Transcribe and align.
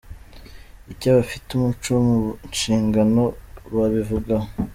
Icyo 0.91 1.07
abafite 1.11 1.49
umuco 1.53 1.91
mu 2.05 2.19
nshingano 2.49 3.23
babivugaho. 3.75 4.47